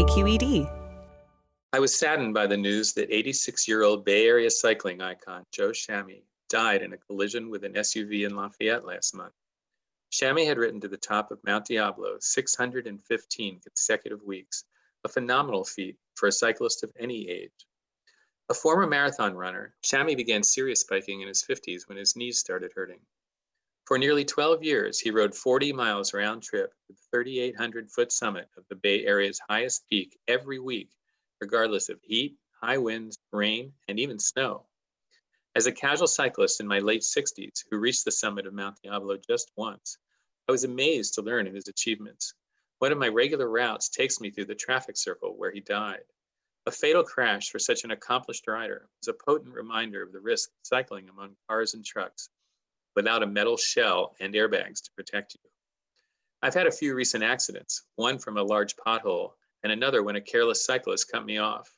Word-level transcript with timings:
KQED. 0.00 0.66
I 1.74 1.78
was 1.78 1.94
saddened 1.94 2.32
by 2.32 2.46
the 2.46 2.56
news 2.56 2.94
that 2.94 3.14
86 3.14 3.68
year 3.68 3.82
old 3.82 4.02
Bay 4.02 4.26
Area 4.26 4.50
cycling 4.50 5.02
icon 5.02 5.44
Joe 5.52 5.72
Shami 5.72 6.22
died 6.48 6.80
in 6.80 6.94
a 6.94 6.96
collision 6.96 7.50
with 7.50 7.64
an 7.64 7.74
SUV 7.74 8.24
in 8.24 8.34
Lafayette 8.34 8.86
last 8.86 9.14
month. 9.14 9.34
Shami 10.10 10.46
had 10.46 10.56
ridden 10.56 10.80
to 10.80 10.88
the 10.88 10.96
top 10.96 11.30
of 11.30 11.44
Mount 11.44 11.66
Diablo 11.66 12.16
615 12.18 13.60
consecutive 13.60 14.22
weeks, 14.22 14.64
a 15.04 15.08
phenomenal 15.10 15.66
feat 15.66 15.98
for 16.14 16.28
a 16.28 16.32
cyclist 16.32 16.82
of 16.82 16.90
any 16.98 17.28
age. 17.28 17.66
A 18.48 18.54
former 18.54 18.86
marathon 18.86 19.34
runner, 19.34 19.74
Shami 19.84 20.16
began 20.16 20.42
serious 20.42 20.82
biking 20.82 21.20
in 21.20 21.28
his 21.28 21.44
50s 21.44 21.86
when 21.86 21.98
his 21.98 22.16
knees 22.16 22.38
started 22.38 22.72
hurting. 22.74 23.00
For 23.90 23.98
nearly 23.98 24.24
12 24.24 24.62
years, 24.62 25.00
he 25.00 25.10
rode 25.10 25.34
40 25.34 25.72
miles 25.72 26.14
round 26.14 26.44
trip 26.44 26.72
to 26.86 26.92
the 26.92 27.00
3,800 27.10 27.90
foot 27.90 28.12
summit 28.12 28.48
of 28.56 28.62
the 28.68 28.76
Bay 28.76 29.04
Area's 29.04 29.40
highest 29.48 29.84
peak 29.90 30.16
every 30.28 30.60
week 30.60 30.90
regardless 31.40 31.88
of 31.88 31.98
heat, 32.00 32.36
high 32.52 32.78
winds, 32.78 33.18
rain, 33.32 33.72
and 33.88 33.98
even 33.98 34.20
snow. 34.20 34.64
As 35.56 35.66
a 35.66 35.72
casual 35.72 36.06
cyclist 36.06 36.60
in 36.60 36.68
my 36.68 36.78
late 36.78 37.00
60s 37.00 37.64
who 37.68 37.78
reached 37.78 38.04
the 38.04 38.12
summit 38.12 38.46
of 38.46 38.54
Mount 38.54 38.76
Diablo 38.80 39.16
just 39.28 39.50
once, 39.56 39.98
I 40.48 40.52
was 40.52 40.62
amazed 40.62 41.14
to 41.14 41.22
learn 41.22 41.48
of 41.48 41.54
his 41.54 41.66
achievements. 41.66 42.34
One 42.78 42.92
of 42.92 42.98
my 42.98 43.08
regular 43.08 43.48
routes 43.48 43.88
takes 43.88 44.20
me 44.20 44.30
through 44.30 44.44
the 44.44 44.54
traffic 44.54 44.96
circle 44.96 45.36
where 45.36 45.50
he 45.50 45.58
died. 45.58 46.04
A 46.66 46.70
fatal 46.70 47.02
crash 47.02 47.50
for 47.50 47.58
such 47.58 47.82
an 47.82 47.90
accomplished 47.90 48.46
rider 48.46 48.88
was 49.00 49.08
a 49.08 49.14
potent 49.14 49.52
reminder 49.52 50.00
of 50.00 50.12
the 50.12 50.20
risk 50.20 50.50
of 50.50 50.58
cycling 50.62 51.08
among 51.08 51.34
cars 51.48 51.74
and 51.74 51.84
trucks 51.84 52.28
without 52.96 53.22
a 53.22 53.26
metal 53.26 53.56
shell 53.56 54.14
and 54.20 54.34
airbags 54.34 54.82
to 54.82 54.90
protect 54.96 55.34
you. 55.34 55.50
I've 56.42 56.54
had 56.54 56.66
a 56.66 56.72
few 56.72 56.94
recent 56.94 57.22
accidents, 57.22 57.82
one 57.96 58.18
from 58.18 58.36
a 58.36 58.42
large 58.42 58.74
pothole 58.76 59.32
and 59.62 59.72
another 59.72 60.02
when 60.02 60.16
a 60.16 60.20
careless 60.20 60.64
cyclist 60.64 61.10
cut 61.10 61.24
me 61.24 61.38
off. 61.38 61.76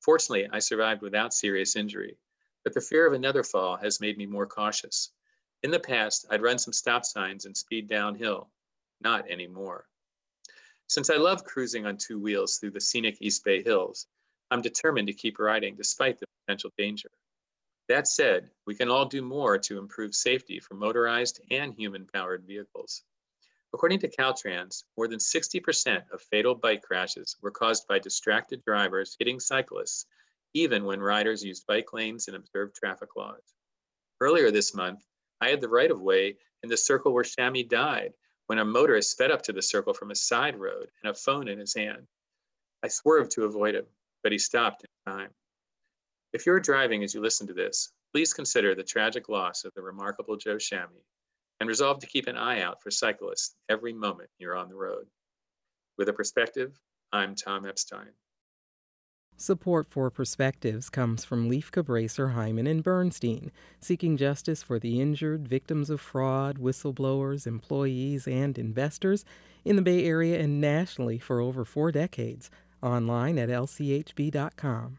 Fortunately, 0.00 0.48
I 0.52 0.58
survived 0.58 1.00
without 1.00 1.32
serious 1.32 1.76
injury, 1.76 2.18
but 2.62 2.74
the 2.74 2.80
fear 2.80 3.06
of 3.06 3.14
another 3.14 3.42
fall 3.42 3.76
has 3.76 4.00
made 4.00 4.18
me 4.18 4.26
more 4.26 4.46
cautious. 4.46 5.12
In 5.62 5.70
the 5.70 5.80
past, 5.80 6.26
I'd 6.30 6.42
run 6.42 6.58
some 6.58 6.74
stop 6.74 7.06
signs 7.06 7.46
and 7.46 7.56
speed 7.56 7.88
downhill. 7.88 8.50
Not 9.00 9.30
anymore. 9.30 9.86
Since 10.88 11.08
I 11.08 11.16
love 11.16 11.44
cruising 11.44 11.86
on 11.86 11.96
two 11.96 12.18
wheels 12.18 12.58
through 12.58 12.72
the 12.72 12.80
scenic 12.80 13.16
East 13.20 13.42
Bay 13.44 13.62
Hills, 13.62 14.06
I'm 14.50 14.60
determined 14.60 15.06
to 15.08 15.14
keep 15.14 15.38
riding 15.38 15.74
despite 15.74 16.18
the 16.18 16.26
potential 16.44 16.70
danger. 16.76 17.10
That 17.88 18.08
said, 18.08 18.50
we 18.66 18.74
can 18.74 18.88
all 18.88 19.04
do 19.04 19.20
more 19.20 19.58
to 19.58 19.78
improve 19.78 20.14
safety 20.14 20.58
for 20.58 20.74
motorized 20.74 21.40
and 21.50 21.74
human 21.74 22.06
powered 22.06 22.46
vehicles. 22.46 23.02
According 23.74 23.98
to 24.00 24.08
Caltrans, 24.08 24.84
more 24.96 25.08
than 25.08 25.18
60% 25.18 26.10
of 26.10 26.22
fatal 26.22 26.54
bike 26.54 26.82
crashes 26.82 27.36
were 27.42 27.50
caused 27.50 27.86
by 27.86 27.98
distracted 27.98 28.64
drivers 28.64 29.16
hitting 29.18 29.38
cyclists, 29.38 30.06
even 30.54 30.84
when 30.84 31.00
riders 31.00 31.44
used 31.44 31.66
bike 31.66 31.92
lanes 31.92 32.28
and 32.28 32.36
observed 32.36 32.74
traffic 32.74 33.16
laws. 33.16 33.54
Earlier 34.20 34.50
this 34.50 34.74
month, 34.74 35.04
I 35.40 35.48
had 35.48 35.60
the 35.60 35.68
right 35.68 35.90
of 35.90 36.00
way 36.00 36.38
in 36.62 36.70
the 36.70 36.76
circle 36.76 37.12
where 37.12 37.24
Shami 37.24 37.68
died 37.68 38.14
when 38.46 38.60
a 38.60 38.64
motorist 38.64 39.10
sped 39.10 39.30
up 39.30 39.42
to 39.42 39.52
the 39.52 39.60
circle 39.60 39.92
from 39.92 40.10
a 40.10 40.14
side 40.14 40.56
road 40.56 40.90
and 41.02 41.10
a 41.10 41.14
phone 41.14 41.48
in 41.48 41.58
his 41.58 41.74
hand. 41.74 42.06
I 42.82 42.88
swerved 42.88 43.32
to 43.32 43.44
avoid 43.44 43.74
him, 43.74 43.86
but 44.22 44.32
he 44.32 44.38
stopped 44.38 44.84
in 44.84 45.12
time. 45.12 45.30
If 46.34 46.46
you're 46.46 46.58
driving 46.58 47.04
as 47.04 47.14
you 47.14 47.20
listen 47.20 47.46
to 47.46 47.54
this, 47.54 47.92
please 48.12 48.34
consider 48.34 48.74
the 48.74 48.82
tragic 48.82 49.28
loss 49.28 49.64
of 49.64 49.72
the 49.74 49.82
remarkable 49.82 50.36
Joe 50.36 50.56
Shami 50.56 51.04
and 51.60 51.68
resolve 51.68 52.00
to 52.00 52.08
keep 52.08 52.26
an 52.26 52.36
eye 52.36 52.60
out 52.60 52.82
for 52.82 52.90
cyclists 52.90 53.54
every 53.68 53.92
moment 53.92 54.30
you're 54.40 54.56
on 54.56 54.68
the 54.68 54.74
road. 54.74 55.06
With 55.96 56.08
a 56.08 56.12
perspective, 56.12 56.76
I'm 57.12 57.36
Tom 57.36 57.64
Epstein. 57.64 58.10
Support 59.36 59.86
for 59.88 60.10
Perspectives 60.10 60.90
comes 60.90 61.24
from 61.24 61.48
Lieff 61.48 61.70
Cabraser, 61.70 62.34
Heimann, 62.34 62.68
and 62.68 62.82
Bernstein, 62.82 63.52
seeking 63.78 64.16
justice 64.16 64.60
for 64.60 64.80
the 64.80 65.00
injured, 65.00 65.46
victims 65.46 65.88
of 65.88 66.00
fraud, 66.00 66.58
whistleblowers, 66.58 67.46
employees, 67.46 68.26
and 68.26 68.58
investors 68.58 69.24
in 69.64 69.76
the 69.76 69.82
Bay 69.82 70.04
Area 70.04 70.40
and 70.40 70.60
nationally 70.60 71.20
for 71.20 71.40
over 71.40 71.64
four 71.64 71.92
decades. 71.92 72.50
Online 72.82 73.38
at 73.38 73.50
lchb.com. 73.50 74.98